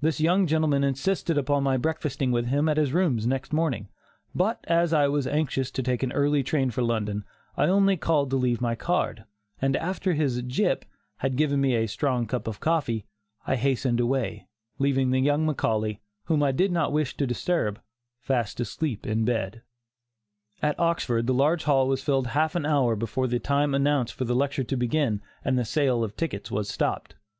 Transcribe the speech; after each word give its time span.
This 0.00 0.20
young 0.20 0.46
gentleman 0.46 0.84
insisted 0.84 1.36
upon 1.36 1.64
my 1.64 1.76
breakfasting 1.76 2.30
with 2.30 2.46
him 2.46 2.68
at 2.68 2.76
his 2.76 2.92
rooms 2.92 3.26
next 3.26 3.52
morning, 3.52 3.88
but 4.32 4.64
as 4.68 4.92
I 4.92 5.08
was 5.08 5.26
anxious 5.26 5.72
to 5.72 5.82
take 5.82 6.04
an 6.04 6.12
early 6.12 6.44
train 6.44 6.70
for 6.70 6.82
London, 6.82 7.24
I 7.56 7.66
only 7.66 7.96
called 7.96 8.30
to 8.30 8.36
leave 8.36 8.60
my 8.60 8.76
card, 8.76 9.24
and 9.60 9.74
after 9.74 10.12
his 10.14 10.42
"gyp" 10.42 10.84
had 11.16 11.34
given 11.34 11.60
me 11.60 11.74
a 11.74 11.88
strong 11.88 12.24
cup 12.26 12.46
of 12.46 12.60
coffee, 12.60 13.04
I 13.48 13.56
hastened 13.56 13.98
away, 13.98 14.46
leaving 14.78 15.10
the 15.10 15.18
young 15.20 15.44
Macaulay, 15.44 16.00
whom 16.26 16.40
I 16.40 16.52
did 16.52 16.70
not 16.70 16.92
wish 16.92 17.16
to 17.16 17.26
disturb, 17.26 17.80
fast 18.20 18.60
asleep 18.60 19.08
in 19.08 19.24
bed. 19.24 19.62
At 20.62 20.78
Oxford 20.78 21.26
the 21.26 21.34
large 21.34 21.64
hall 21.64 21.88
was 21.88 22.00
filled 22.04 22.28
half 22.28 22.54
an 22.54 22.64
hour 22.64 22.94
before 22.94 23.26
the 23.26 23.40
time 23.40 23.74
announced 23.74 24.14
for 24.14 24.24
the 24.24 24.36
lecture 24.36 24.62
to 24.62 24.76
begin 24.76 25.20
and 25.44 25.58
the 25.58 25.64
sale 25.64 26.04
of 26.04 26.14
tickets 26.16 26.48
was 26.48 26.68
stopped. 26.68 27.16